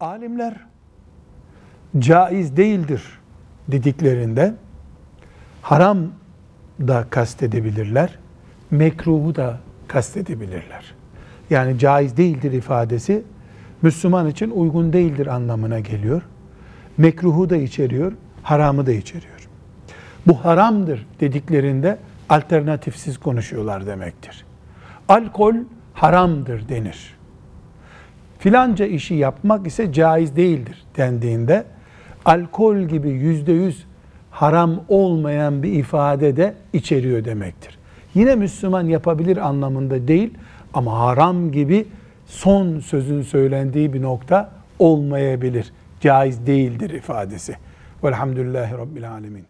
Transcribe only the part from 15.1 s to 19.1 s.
anlamına geliyor. Mekruhu da içeriyor, haramı da